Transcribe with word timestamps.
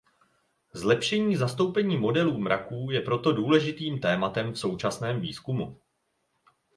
Zlepšení 0.73 1.35
zastoupení 1.35 1.97
modelů 1.97 2.37
mraků 2.37 2.87
je 2.91 3.01
proto 3.01 3.31
důležitým 3.31 3.99
tématem 3.99 4.51
v 4.53 4.59
současném 4.59 5.21
výzkumu. 5.21 5.81